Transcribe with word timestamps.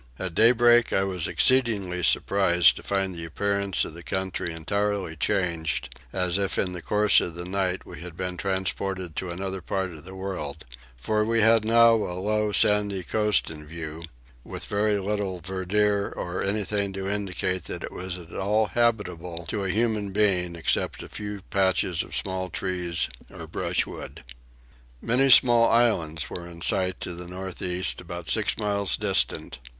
At 0.17 0.33
daybreak 0.33 0.91
I 0.91 1.03
was 1.03 1.27
exceedingly 1.27 2.01
surprised 2.01 2.75
to 2.75 2.81
find 2.81 3.13
the 3.13 3.23
appearance 3.23 3.85
of 3.85 3.93
the 3.93 4.01
country 4.01 4.51
entirely 4.51 5.15
changed, 5.15 5.93
as 6.11 6.39
if 6.39 6.57
in 6.57 6.73
the 6.73 6.81
course 6.81 7.21
of 7.21 7.35
the 7.35 7.45
night 7.45 7.85
we 7.85 8.01
had 8.01 8.17
been 8.17 8.35
transported 8.35 9.15
to 9.17 9.29
another 9.29 9.61
part 9.61 9.91
of 9.93 10.03
the 10.03 10.15
world; 10.15 10.65
for 10.97 11.23
we 11.23 11.41
had 11.41 11.63
now 11.63 11.93
a 11.93 12.17
low 12.17 12.51
sandy 12.51 13.03
coast 13.03 13.51
in 13.51 13.63
view, 13.67 14.01
with 14.43 14.65
very 14.65 14.97
little 14.97 15.39
verdure 15.39 16.09
or 16.15 16.41
anything 16.41 16.93
to 16.93 17.07
indicate 17.07 17.65
that 17.65 17.83
it 17.83 17.91
was 17.91 18.17
at 18.17 18.33
all 18.33 18.65
habitable 18.73 19.45
to 19.49 19.63
a 19.65 19.69
human 19.69 20.11
being 20.11 20.55
except 20.55 21.03
a 21.03 21.09
few 21.09 21.43
patches 21.51 22.01
of 22.01 22.15
small 22.15 22.49
trees 22.49 23.07
or 23.29 23.45
brushwood. 23.45 24.23
Many 24.99 25.29
small 25.29 25.69
islands 25.69 26.27
were 26.27 26.47
in 26.47 26.61
sight 26.61 26.99
to 27.01 27.13
the 27.13 27.27
north 27.27 27.61
east 27.61 28.01
about 28.01 28.31
six 28.31 28.57
miles 28.57 28.97
distant. 28.97 29.59